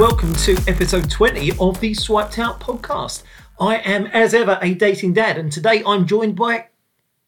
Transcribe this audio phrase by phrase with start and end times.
[0.00, 3.22] welcome to episode 20 of the Swiped Out podcast.
[3.60, 6.68] I am, as ever, a dating dad, and today I'm joined by,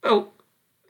[0.02, 0.32] well,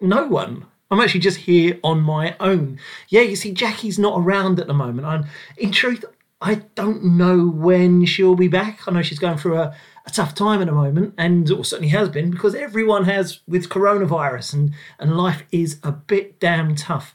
[0.01, 0.67] no one.
[0.93, 2.79] I'm actually just here on my own.
[3.09, 5.09] Yeah, you see, Jackie's not around at the moment.
[5.09, 5.27] I'm,
[5.59, 6.05] in truth,
[6.41, 8.87] I don't know when she'll be back.
[8.87, 9.75] I know she's going through a,
[10.07, 13.69] a tough time at the moment, and or certainly has been because everyone has with
[13.69, 17.13] coronavirus, and and life is a bit damn tough.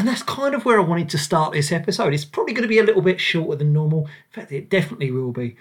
[0.00, 2.14] And that's kind of where I wanted to start this episode.
[2.14, 4.06] It's probably going to be a little bit shorter than normal.
[4.06, 5.56] In fact, it definitely will be.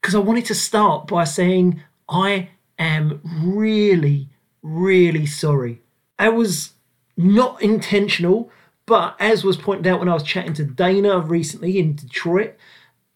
[0.00, 4.30] Because I wanted to start by saying I am really,
[4.62, 5.80] really sorry.
[6.18, 6.72] I was
[7.16, 8.50] not intentional,
[8.84, 12.56] but as was pointed out when I was chatting to Dana recently in Detroit,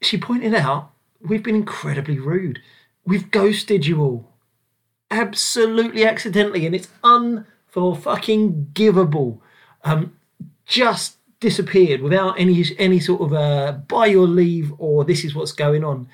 [0.01, 2.61] she pointed out we've been incredibly rude.
[3.05, 4.29] We've ghosted you all.
[5.11, 8.73] Absolutely accidentally, and it's unfor fucking.
[9.85, 10.13] Um,
[10.73, 15.53] just disappeared without any any sort of uh, by your leave or this is what's
[15.53, 16.09] going on.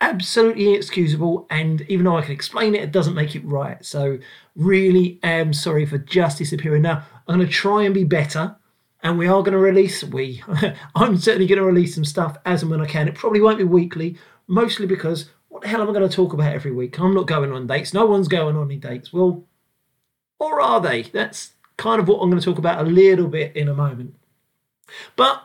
[0.00, 3.82] Absolutely inexcusable, and even though I can explain it, it doesn't make it right.
[3.82, 4.18] So,
[4.54, 6.82] really am sorry for just disappearing.
[6.82, 8.56] Now, I'm going to try and be better,
[9.02, 10.04] and we are going to release.
[10.04, 10.42] We,
[10.94, 13.08] I'm certainly going to release some stuff as and when I can.
[13.08, 16.34] It probably won't be weekly, mostly because what the hell am I going to talk
[16.34, 16.98] about every week?
[16.98, 17.94] I'm not going on dates.
[17.94, 19.14] No one's going on any dates.
[19.14, 19.44] Well,
[20.38, 21.02] or are they?
[21.04, 24.14] That's kind of what I'm going to talk about a little bit in a moment.
[25.16, 25.44] But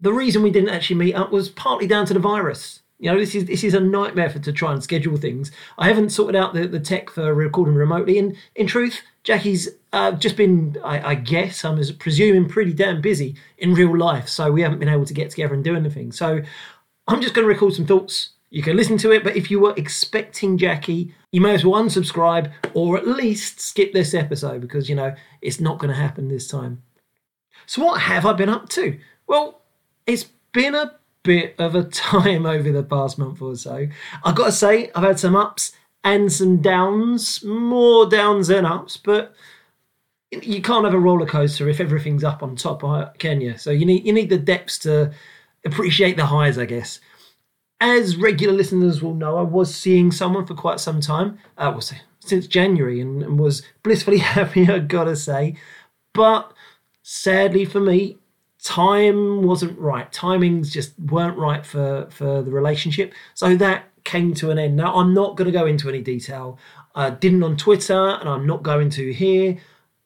[0.00, 2.80] the reason we didn't actually meet up was partly down to the virus.
[2.98, 5.50] You know, this is this is a nightmare for to try and schedule things.
[5.76, 10.12] I haven't sorted out the, the tech for recording remotely, and in truth, Jackie's uh,
[10.12, 14.28] just been, I, I guess, I'm presuming, pretty damn busy in real life.
[14.28, 16.12] So we haven't been able to get together and do anything.
[16.12, 16.40] So
[17.08, 18.30] I'm just going to record some thoughts.
[18.50, 21.82] You can listen to it, but if you were expecting Jackie, you may as well
[21.82, 25.12] unsubscribe or at least skip this episode because you know
[25.42, 26.80] it's not going to happen this time.
[27.66, 29.00] So, what have I been up to?
[29.26, 29.62] Well,
[30.06, 30.94] it's been a
[31.24, 33.88] bit of a time over the past month or so.
[34.22, 35.72] I've got to say, I've had some ups
[36.04, 39.34] and some downs, more downs than ups, but
[40.30, 43.58] you can't have a roller coaster if everything's up on top, uh, can you?
[43.58, 45.12] So you need you need the depths to
[45.64, 47.00] appreciate the highs, I guess
[47.80, 51.38] as regular listeners will know, I was seeing someone for quite some time.
[51.58, 54.68] Uh, was since January, and, and was blissfully happy.
[54.68, 55.56] I gotta say,
[56.12, 56.52] but
[57.02, 58.18] sadly for me,
[58.62, 60.10] time wasn't right.
[60.10, 63.12] Timings just weren't right for for the relationship.
[63.34, 64.76] So that came to an end.
[64.76, 66.58] Now I'm not going to go into any detail.
[66.94, 69.58] I didn't on Twitter, and I'm not going to here.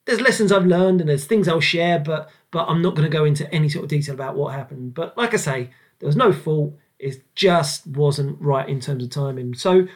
[0.07, 3.17] There's lessons I've learned, and there's things I'll share, but but I'm not going to
[3.17, 4.95] go into any sort of detail about what happened.
[4.95, 6.75] But like I say, there was no fault.
[6.99, 9.55] It just wasn't right in terms of timing.
[9.55, 9.87] So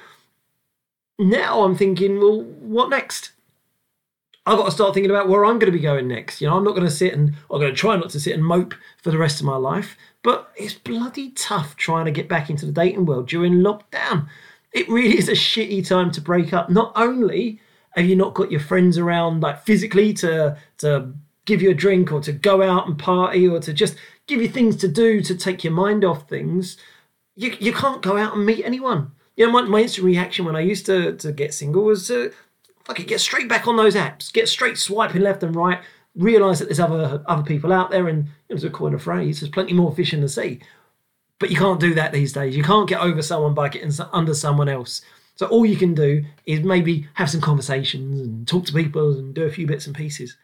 [1.19, 3.33] now I'm thinking, well, what next?
[4.45, 6.41] I've got to start thinking about where I'm going to be going next.
[6.41, 8.35] You know, I'm not going to sit and I'm going to try not to sit
[8.35, 9.97] and mope for the rest of my life.
[10.23, 14.29] But it's bloody tough trying to get back into the dating world during lockdown.
[14.73, 16.71] It really is a shitty time to break up.
[16.71, 21.13] Not only have you not got your friends around like physically to to
[21.45, 24.49] give you a drink or to go out and party or to just give you
[24.49, 26.77] things to do to take your mind off things,
[27.35, 29.13] you, you can't go out and meet anyone.
[29.37, 32.33] You know, my, my instant reaction when I used to, to get single was to
[32.85, 35.81] fucking get straight back on those apps, get straight swiping left and right,
[36.15, 39.41] realise that there's other other people out there, and you know, to coin a phrase,
[39.41, 40.61] there's plenty more fish in the sea.
[41.39, 42.57] But you can't do that these days.
[42.57, 45.03] You can't get over someone by getting under someone else.
[45.35, 49.35] So all you can do is maybe have some conversations and talk to people and
[49.35, 50.37] do a few bits and pieces.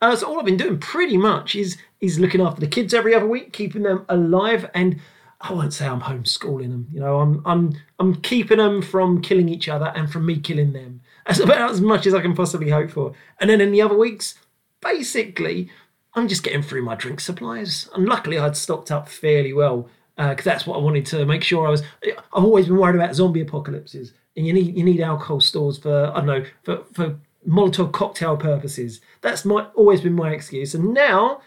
[0.00, 3.14] Uh, so all I've been doing pretty much is is looking after the kids every
[3.14, 5.00] other week, keeping them alive, and
[5.40, 6.88] I won't say I'm homeschooling them.
[6.92, 10.72] You know, I'm I'm I'm keeping them from killing each other and from me killing
[10.72, 11.00] them.
[11.26, 13.14] That's about as much as I can possibly hope for.
[13.38, 14.34] And then in the other weeks,
[14.80, 15.70] basically,
[16.14, 17.88] I'm just getting through my drink supplies.
[17.94, 21.44] And luckily, I'd stocked up fairly well because uh, that's what I wanted to make
[21.44, 21.82] sure I was.
[22.04, 26.10] I've always been worried about zombie apocalypses, and you need you need alcohol stores for
[26.14, 29.00] I don't know for for Molotov cocktail purposes.
[29.22, 30.74] That's my always been my excuse.
[30.74, 31.40] And now,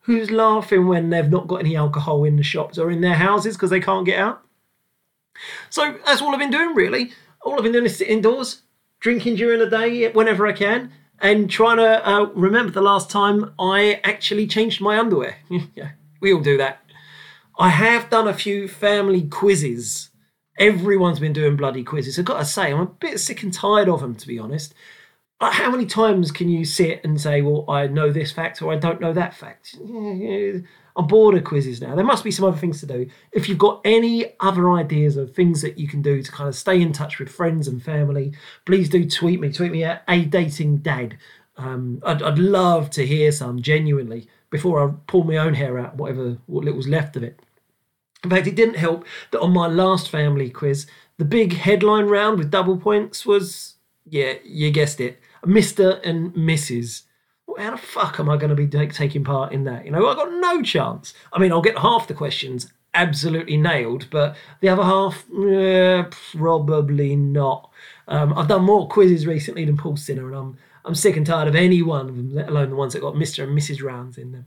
[0.00, 3.56] who's laughing when they've not got any alcohol in the shops or in their houses
[3.56, 4.42] because they can't get out?
[5.70, 7.12] So that's all I've been doing really.
[7.42, 8.62] All I've been doing is sit indoors,
[9.00, 13.52] drinking during the day whenever I can, and trying to uh, remember the last time
[13.58, 15.36] I actually changed my underwear.
[15.74, 15.90] yeah,
[16.20, 16.80] we all do that.
[17.58, 20.10] I have done a few family quizzes.
[20.58, 22.18] Everyone's been doing bloody quizzes.
[22.18, 24.74] I've got to say, I'm a bit sick and tired of them, to be honest
[25.40, 28.76] how many times can you sit and say, well, I know this fact or I
[28.76, 29.76] don't know that fact?
[30.96, 31.94] I'm bored of quizzes now.
[31.94, 33.08] There must be some other things to do.
[33.30, 36.56] If you've got any other ideas of things that you can do to kind of
[36.56, 38.32] stay in touch with friends and family,
[38.64, 39.52] please do tweet me.
[39.52, 41.16] Tweet me at a dating dad.
[41.56, 45.94] Um, I'd, I'd love to hear some genuinely before I pull my own hair out,
[45.96, 47.40] whatever what was left of it.
[48.24, 50.86] In fact, it didn't help that on my last family quiz,
[51.18, 56.00] the big headline round with double points was, yeah, you guessed it, Mr.
[56.06, 57.02] and Mrs.
[57.58, 59.84] How the fuck am I going to be taking part in that?
[59.84, 61.14] You know, I've got no chance.
[61.32, 66.04] I mean, I'll get half the questions absolutely nailed, but the other half, eh,
[66.36, 67.70] probably not.
[68.06, 71.48] Um, I've done more quizzes recently than Paul Sinha, and I'm I'm sick and tired
[71.48, 73.44] of any one of them, let alone the ones that got Mr.
[73.44, 73.82] and Mrs.
[73.82, 74.46] rounds in them.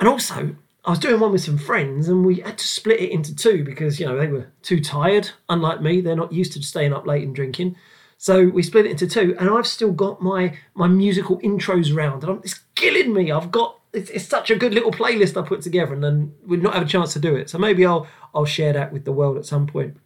[0.00, 3.12] And also, I was doing one with some friends, and we had to split it
[3.12, 5.30] into two because you know they were too tired.
[5.48, 7.76] Unlike me, they're not used to staying up late and drinking.
[8.22, 12.22] So we split it into two, and I've still got my my musical intros round,
[12.22, 13.32] and I'm, it's killing me.
[13.32, 16.62] I've got it's, it's, such a good little playlist I put together, and then we've
[16.62, 17.50] not have a chance to do it.
[17.50, 19.96] So maybe I'll I'll share that with the world at some point.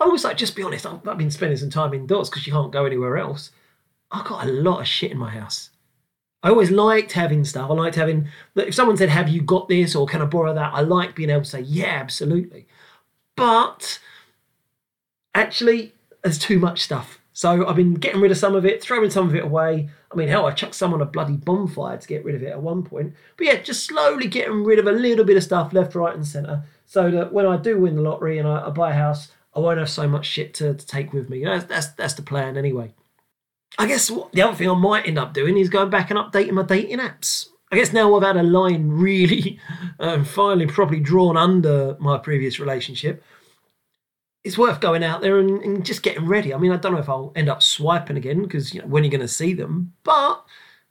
[0.00, 0.86] I always like just be honest.
[0.86, 3.50] I've, I've been spending some time indoors because you can't go anywhere else.
[4.10, 5.68] I've got a lot of shit in my house.
[6.42, 7.70] I always liked having stuff.
[7.70, 10.72] I liked having if someone said, "Have you got this?" or "Can I borrow that?"
[10.72, 12.68] I like being able to say, "Yeah, absolutely."
[13.36, 13.98] But
[15.34, 15.92] actually,
[16.22, 17.18] there's too much stuff.
[17.34, 19.88] So I've been getting rid of some of it, throwing some of it away.
[20.10, 22.50] I mean, hell, I chucked some on a bloody bonfire to get rid of it
[22.50, 23.14] at one point.
[23.36, 26.26] But yeah, just slowly getting rid of a little bit of stuff left, right, and
[26.26, 29.32] centre, so that when I do win the lottery and I, I buy a house,
[29.54, 31.38] I won't have so much shit to, to take with me.
[31.38, 32.92] You know, that's, that's the plan anyway.
[33.78, 36.18] I guess what, the other thing I might end up doing is going back and
[36.18, 37.48] updating my dating apps.
[37.70, 39.58] I guess now I've had a line really
[39.98, 43.24] um, finally properly drawn under my previous relationship.
[44.44, 46.52] It's worth going out there and, and, just getting ready.
[46.52, 49.04] I mean, I don't know if I'll end up swiping again because you know when
[49.04, 50.44] you're going to see them, but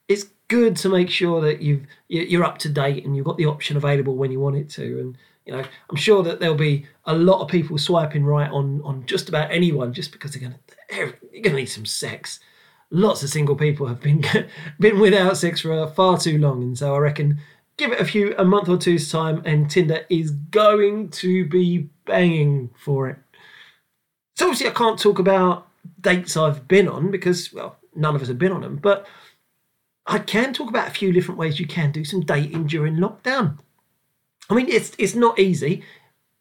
[0.07, 3.45] it's good to make sure that you've you're up to date and you've got the
[3.45, 4.99] option available when you want it to.
[4.99, 8.81] And you know, I'm sure that there'll be a lot of people swiping right on
[8.83, 10.95] on just about anyone just because they're going to
[11.33, 12.39] you're going to need some sex
[12.91, 14.23] lots of single people have been
[14.79, 17.39] been without sex for uh, far too long, and so I reckon
[17.77, 21.89] give it a few a month or two's time, and Tinder is going to be
[22.05, 23.17] banging for it.
[24.35, 25.67] So obviously, I can't talk about
[25.99, 29.05] dates I've been on because well, none of us have been on them, but
[30.07, 33.59] I can talk about a few different ways you can do some dating during lockdown.
[34.49, 35.83] I mean, it's it's not easy,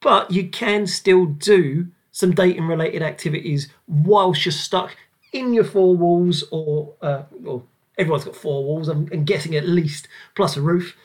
[0.01, 4.97] but you can still do some dating related activities whilst you're stuck
[5.33, 7.67] in your four walls, or uh, well,
[7.99, 8.89] everyone's got four walls.
[8.89, 10.97] I'm, I'm guessing at least plus a roof.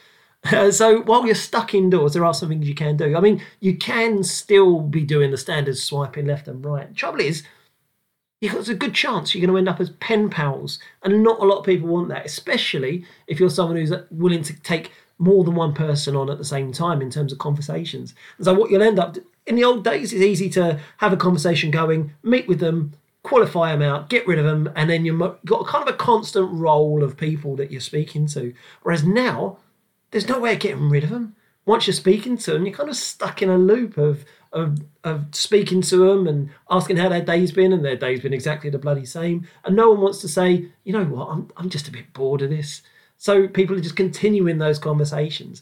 [0.51, 3.15] Uh, so while you're stuck indoors, there are some things you can do.
[3.15, 6.95] I mean, you can still be doing the standard swiping left and right.
[6.95, 7.43] Trouble is,
[8.49, 11.45] got a good chance you're going to end up as pen pals, and not a
[11.45, 15.55] lot of people want that, especially if you're someone who's willing to take more than
[15.55, 18.13] one person on at the same time in terms of conversations.
[18.37, 21.17] And so what you'll end up in the old days, it's easy to have a
[21.17, 22.93] conversation going, meet with them,
[23.23, 26.51] qualify them out, get rid of them, and then you've got kind of a constant
[26.51, 28.53] roll of people that you're speaking to.
[28.83, 29.57] Whereas now,
[30.15, 31.35] there's no way of getting rid of them.
[31.65, 35.35] Once you're speaking to them, you're kind of stuck in a loop of of, of
[35.35, 38.77] speaking to them and asking how their day's been, and their day's been exactly the
[38.77, 39.45] bloody same.
[39.65, 42.41] And no one wants to say, you know what, I'm, I'm just a bit bored
[42.43, 42.81] of this.
[43.17, 45.61] So people are just continuing those conversations.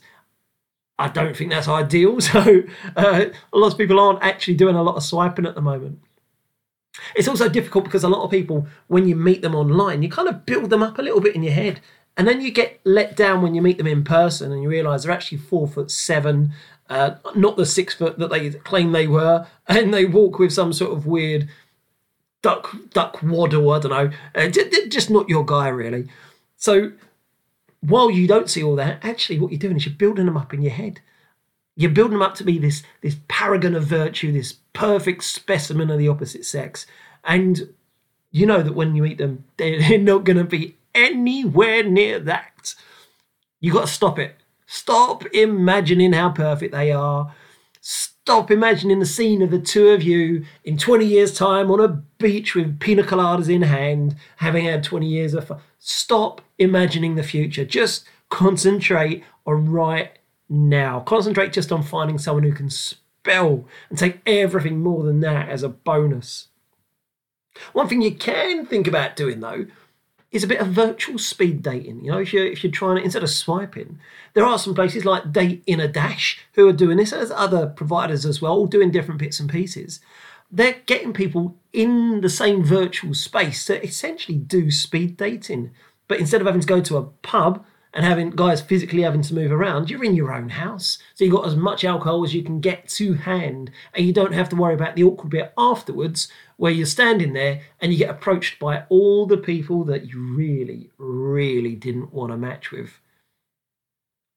[1.00, 2.20] I don't think that's ideal.
[2.22, 2.62] So
[2.96, 6.00] uh, a lot of people aren't actually doing a lot of swiping at the moment.
[7.16, 10.30] It's also difficult because a lot of people, when you meet them online, you kind
[10.30, 11.82] of build them up a little bit in your head.
[12.16, 15.04] And then you get let down when you meet them in person and you realize
[15.04, 16.54] they're actually four foot seven,
[16.90, 19.48] uh, not the six foot that they claim they were.
[19.68, 21.50] And they walk with some sort of weird
[22.44, 24.12] duck duck waddle, I don't know.
[24.36, 26.08] Uh, just not your guy, really.
[26.58, 26.92] So
[27.82, 30.54] while you don't see all that, actually, what you're doing is you're building them up
[30.54, 31.02] in your head.
[31.76, 35.98] You're building them up to be this this paragon of virtue, this perfect specimen of
[35.98, 36.86] the opposite sex,
[37.24, 37.74] and
[38.32, 42.76] you know that when you meet them, they're not going to be anywhere near that.
[43.60, 44.36] You got to stop it.
[44.66, 47.34] Stop imagining how perfect they are.
[47.80, 51.88] Stop imagining the scene of the two of you in 20 years' time on a
[51.88, 55.60] beach with pina coladas in hand, having had 20 years of fun.
[55.80, 57.66] Stop imagining the future.
[57.66, 60.18] Just concentrate on right
[60.50, 61.02] now.
[61.02, 65.64] Concentrate just on finding someone who can spell and take everything more than that as
[65.64, 66.48] a bonus.
[67.74, 69.68] One thing you can think about doing though
[70.34, 72.04] is a bit of virtual speed dating.
[72.04, 74.00] You know, if you're if you're trying to instead of swiping,
[74.34, 77.12] there are some places like Date in a Dash who are doing this.
[77.12, 80.00] There's other providers as well, all doing different bits and pieces.
[80.52, 85.72] They're getting people in the same virtual space to essentially do speed dating.
[86.08, 87.64] But instead of having to go to a pub
[87.94, 90.98] and having guys physically having to move around, you're in your own house.
[91.14, 94.34] So you've got as much alcohol as you can get to hand, and you don't
[94.34, 98.10] have to worry about the awkward bit afterwards where you're standing there and you get
[98.10, 103.00] approached by all the people that you really, really didn't want to match with.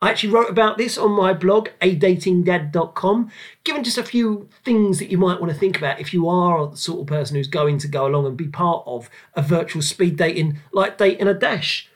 [0.03, 3.31] I actually wrote about this on my blog, adatingdad.com,
[3.65, 6.67] giving just a few things that you might want to think about if you are
[6.67, 9.81] the sort of person who's going to go along and be part of a virtual
[9.81, 11.89] speed dating like Date in a Dash.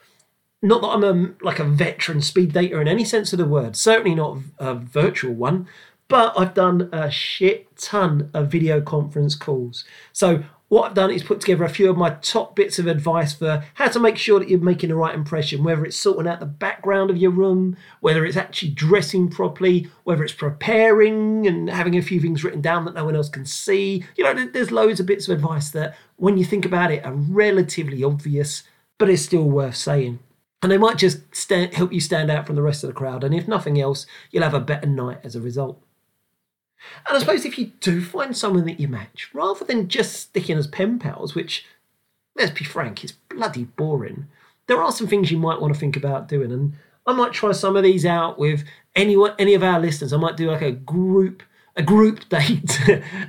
[0.63, 3.77] Not that I'm a, like a veteran speed dater in any sense of the word,
[3.77, 5.67] certainly not a virtual one,
[6.09, 9.85] but I've done a shit ton of video conference calls.
[10.13, 13.33] So what I've done is put together a few of my top bits of advice
[13.33, 16.41] for how to make sure that you're making the right impression, whether it's sorting out
[16.41, 21.97] the background of your room, whether it's actually dressing properly, whether it's preparing and having
[21.97, 24.05] a few things written down that no one else can see.
[24.17, 27.15] You know, there's loads of bits of advice that, when you think about it, are
[27.15, 28.63] relatively obvious,
[28.99, 30.21] but it's still worth saying.
[30.63, 33.25] And they might just stand, help you stand out from the rest of the crowd.
[33.25, 35.83] And if nothing else, you'll have a better night as a result.
[37.07, 40.59] And I suppose if you do find someone that you match, rather than just sticking
[40.59, 41.65] as pen pals, which,
[42.37, 44.27] let's be frank, is bloody boring,
[44.67, 46.53] there are some things you might want to think about doing.
[46.53, 46.75] And
[47.07, 48.65] I might try some of these out with
[48.95, 50.13] anyone, any of our listeners.
[50.13, 51.43] I might do like a group,
[51.77, 52.81] a group date.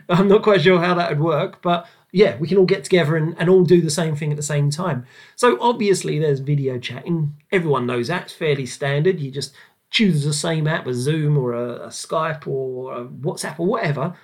[0.09, 3.15] I'm not quite sure how that would work, but yeah, we can all get together
[3.15, 5.05] and, and all do the same thing at the same time.
[5.35, 7.35] So obviously there's video chatting.
[7.51, 9.19] Everyone knows that's fairly standard.
[9.19, 9.53] You just
[9.89, 14.15] choose the same app, a Zoom or a, a Skype or a WhatsApp or whatever,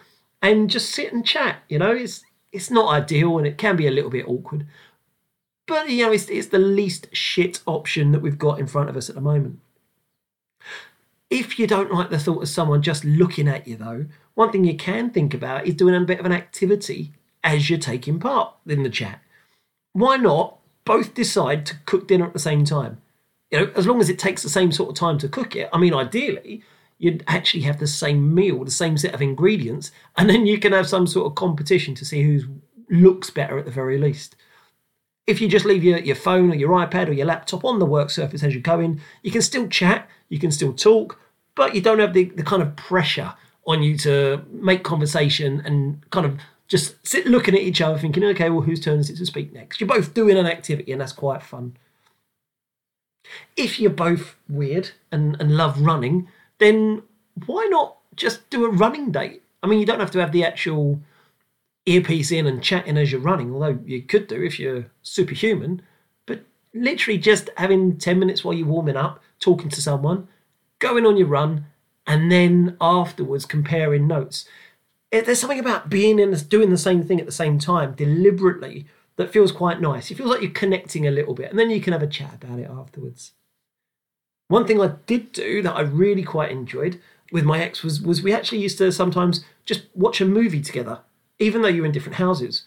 [0.41, 1.57] and just sit and chat.
[1.69, 4.67] You know, it's it's not ideal and it can be a little bit awkward,
[5.65, 8.97] but you know, it's it's the least shit option that we've got in front of
[8.97, 9.59] us at the moment.
[11.29, 14.63] If you don't like the thought of someone just looking at you, though, one thing
[14.63, 17.13] you can think about is doing a bit of an activity
[17.47, 19.21] as you're taking part in the chat.
[19.93, 23.01] Why not both decide to cook dinner at the same time?
[23.51, 25.69] you know, as long as it takes the same sort of time to cook it.
[25.71, 26.63] I mean, ideally,
[26.97, 30.73] you'd actually have the same meal, the same set of ingredients, and then you can
[30.73, 32.41] have some sort of competition to see who
[32.89, 34.35] looks better at the very least.
[35.25, 37.85] If you just leave your, your phone or your iPad or your laptop on the
[37.85, 41.19] work surface as you're going, you can still chat, you can still talk,
[41.55, 43.33] but you don't have the, the kind of pressure
[43.65, 48.23] on you to make conversation and kind of just sit looking at each other thinking,
[48.23, 49.79] okay, well, whose turn is it to speak next?
[49.79, 51.77] You're both doing an activity, and that's quite fun.
[53.55, 56.27] If you're both weird and, and love running,
[56.59, 57.03] then
[57.45, 59.43] why not just do a running date?
[59.63, 60.99] I mean, you don't have to have the actual
[61.85, 65.81] earpiece in and chatting as you're running, although you could do if you're superhuman.
[66.25, 66.41] But
[66.73, 70.27] literally just having 10 minutes while you're warming up, talking to someone,
[70.79, 71.65] going on your run,
[72.05, 74.47] and then afterwards comparing notes.
[75.11, 78.85] There's something about being in doing the same thing at the same time deliberately
[79.15, 80.11] that feels quite nice.
[80.11, 82.35] It feels like you're connecting a little bit, and then you can have a chat
[82.41, 83.33] about it afterwards.
[84.47, 88.21] One thing I did do that I really quite enjoyed with my ex was was
[88.21, 91.01] we actually used to sometimes just watch a movie together,
[91.39, 92.63] even though you're in different houses.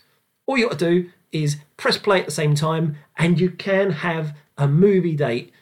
[0.46, 3.90] All you got to do is press play at the same time, and you can
[3.90, 5.52] have a movie date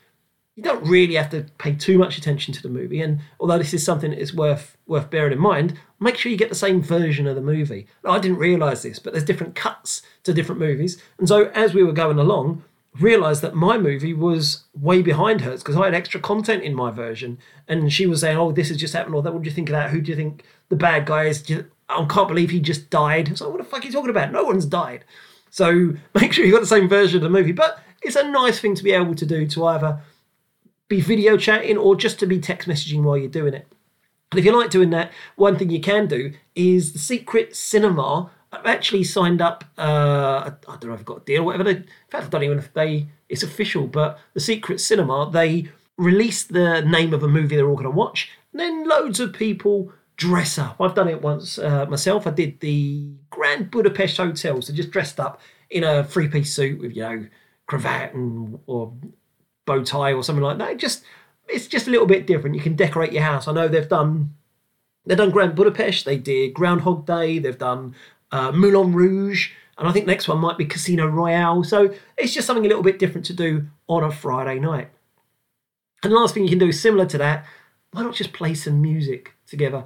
[0.58, 3.00] you don't really have to pay too much attention to the movie.
[3.00, 6.36] And although this is something that is worth worth bearing in mind, make sure you
[6.36, 7.86] get the same version of the movie.
[8.04, 11.00] I didn't realise this, but there's different cuts to different movies.
[11.16, 12.64] And so as we were going along,
[12.98, 16.90] realised that my movie was way behind hers because I had extra content in my
[16.90, 17.38] version.
[17.68, 19.68] And she was saying, "Oh, this has just happened," or "That, what do you think
[19.68, 19.90] of that?
[19.90, 21.48] Who do you think the bad guy is?"
[21.88, 23.38] I can't believe he just died.
[23.38, 24.32] So what the fuck are you talking about?
[24.32, 25.04] No one's died.
[25.50, 27.52] So make sure you got the same version of the movie.
[27.52, 30.00] But it's a nice thing to be able to do to either
[30.88, 33.66] be video chatting or just to be text messaging while you're doing it.
[34.30, 38.30] And if you like doing that, one thing you can do is the Secret Cinema.
[38.52, 39.64] I've actually signed up.
[39.76, 41.64] Uh, I don't know if I've got a deal, or whatever.
[41.64, 43.86] They, in fact, I don't even know if they it's official.
[43.86, 47.90] But the Secret Cinema they release the name of a movie they're all going to
[47.90, 50.80] watch, and then loads of people dress up.
[50.80, 52.26] I've done it once uh, myself.
[52.26, 55.40] I did the Grand Budapest Hotel, so just dressed up
[55.70, 57.26] in a three piece suit with you know
[57.66, 58.92] cravat and or
[59.68, 60.72] bow tie or something like that.
[60.72, 61.04] It just
[61.48, 62.56] it's just a little bit different.
[62.56, 63.46] You can decorate your house.
[63.46, 64.34] I know they've done
[65.06, 67.94] they've done Grand Budapest, they did Groundhog Day, they've done
[68.32, 71.62] uh, Moulin Rouge, and I think next one might be Casino Royale.
[71.62, 74.88] So it's just something a little bit different to do on a Friday night.
[76.02, 77.46] And the last thing you can do similar to that.
[77.92, 79.84] Why not just play some music together?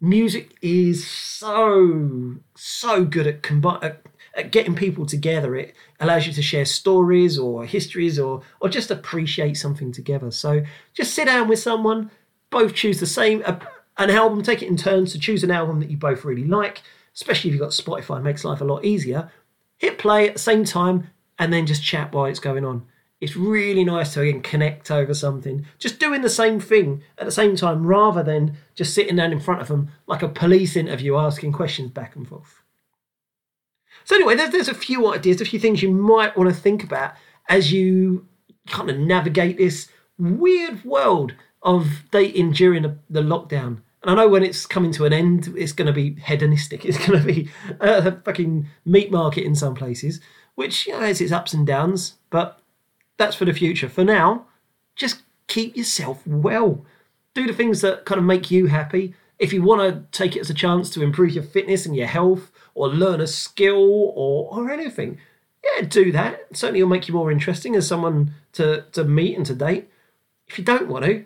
[0.00, 3.96] Music is so so good at, combi-
[4.42, 5.56] getting people together.
[5.56, 10.30] It allows you to share stories or histories or or just appreciate something together.
[10.30, 10.62] So
[10.94, 12.10] just sit down with someone,
[12.50, 13.58] both choose the same uh,
[13.98, 16.82] an album, take it in turns to choose an album that you both really like.
[17.14, 19.30] Especially if you've got Spotify, makes life a lot easier.
[19.78, 22.86] Hit play at the same time and then just chat while it's going on.
[23.20, 27.32] It's really nice to again connect over something, just doing the same thing at the
[27.32, 31.16] same time rather than just sitting down in front of them like a police interview
[31.16, 32.62] asking questions back and forth.
[34.06, 36.84] So anyway, there's, there's a few ideas, a few things you might want to think
[36.84, 37.14] about
[37.48, 38.24] as you
[38.68, 43.82] kind of navigate this weird world of dating during the, the lockdown.
[44.02, 46.84] And I know when it's coming to an end, it's going to be hedonistic.
[46.84, 50.20] It's going to be uh, a fucking meat market in some places,
[50.54, 52.14] which you know, has its ups and downs.
[52.30, 52.60] But
[53.16, 53.88] that's for the future.
[53.88, 54.46] For now,
[54.94, 56.84] just keep yourself well.
[57.34, 59.14] Do the things that kind of make you happy.
[59.40, 62.06] If you want to take it as a chance to improve your fitness and your
[62.06, 65.18] health, or learn a skill, or or anything,
[65.64, 66.46] yeah, do that.
[66.52, 69.90] Certainly, it'll make you more interesting as someone to to meet and to date.
[70.46, 71.24] If you don't want to,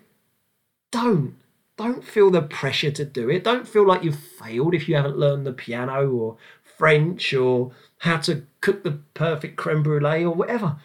[0.91, 1.37] don't.
[1.77, 3.43] Don't feel the pressure to do it.
[3.43, 6.37] Don't feel like you've failed if you haven't learned the piano or
[6.77, 10.77] French or how to cook the perfect creme brulee or whatever.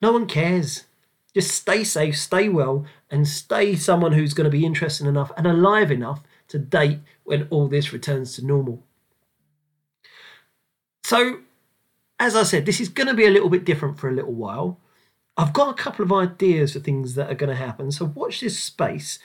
[0.00, 0.84] No one cares.
[1.34, 5.46] Just stay safe, stay well, and stay someone who's going to be interesting enough and
[5.46, 8.82] alive enough to date when all this returns to normal.
[11.06, 11.38] So,
[12.18, 14.34] as I said, this is going to be a little bit different for a little
[14.34, 14.80] while.
[15.36, 17.92] I've got a couple of ideas for things that are going to happen.
[17.92, 19.20] So, watch this space.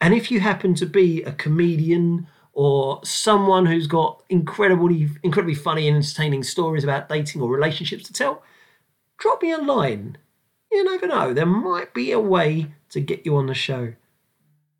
[0.00, 5.88] And if you happen to be a comedian or someone who's got incredibly, incredibly funny
[5.88, 8.44] and entertaining stories about dating or relationships to tell,
[9.18, 10.18] drop me a line.
[10.70, 13.94] You never know, there might be a way to get you on the show.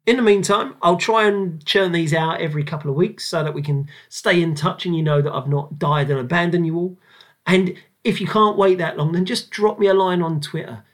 [0.06, 3.54] In the meantime, I'll try and churn these out every couple of weeks so that
[3.54, 6.76] we can stay in touch and you know that I've not died and abandoned you
[6.76, 6.99] all.
[7.46, 10.84] And if you can't wait that long, then just drop me a line on Twitter.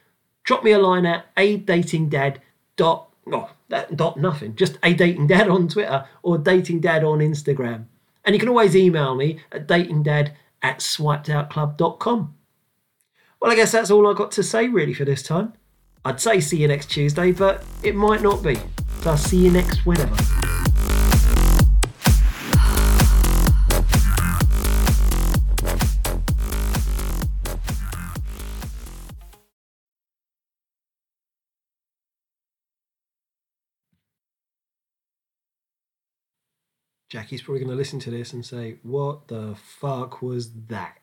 [0.44, 2.40] Drop me a line at a dating dad
[2.76, 4.54] dot oh, that dot nothing.
[4.54, 7.86] Just a dating dad on Twitter or dating dad on Instagram.
[8.24, 10.32] And you can always email me at datingdad
[10.62, 12.34] at swipedoutclub.com.
[13.40, 15.54] Well, I guess that's all I've got to say really for this time.
[16.04, 18.58] I'd say see you next Tuesday, but it might not be.
[19.02, 20.14] So I'll see you next whenever.
[37.08, 40.99] Jackie's probably going to listen to this and say, What the fuck was that?